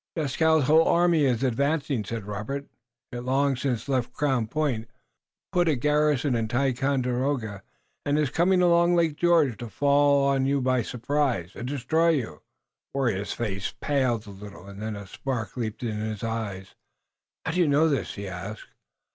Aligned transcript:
"Dieskau's 0.15 0.63
whole 0.63 0.87
army 0.87 1.25
is 1.25 1.43
advancing," 1.43 2.03
said 2.03 2.25
Robert. 2.25 2.65
"It 3.11 3.19
long 3.19 3.55
since 3.55 3.87
left 3.87 4.13
Crown 4.13 4.47
Point, 4.47 4.87
put 5.51 5.67
a 5.67 5.75
garrison 5.75 6.33
in 6.33 6.47
Ticonderoga, 6.47 7.61
and 8.03 8.17
is 8.17 8.31
coming 8.31 8.63
along 8.63 8.95
Lake 8.95 9.15
George 9.15 9.59
to 9.59 9.69
fall 9.69 10.27
on 10.27 10.47
you 10.47 10.59
by 10.59 10.81
surprise, 10.81 11.51
and 11.55 11.67
destroy 11.67 12.09
you." 12.09 12.41
Waraiyageh's 12.95 13.33
face 13.33 13.75
paled 13.79 14.25
a 14.25 14.31
little, 14.31 14.65
and 14.65 14.81
then 14.81 14.95
a 14.95 15.05
spark 15.05 15.55
leaped 15.55 15.83
up 15.83 15.89
in 15.91 15.99
his 15.99 16.23
eye. 16.23 16.65
"How 17.45 17.51
do 17.51 17.59
you 17.59 17.67
know 17.67 17.87
this?" 17.87 18.15
he 18.15 18.27
asked. 18.27 18.69